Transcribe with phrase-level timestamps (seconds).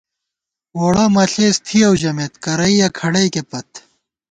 [0.77, 3.69] ووڑہ مَہ ݪېس تھِیَؤ ژَمېت، کرَئیَہ کھڑَئیکے پت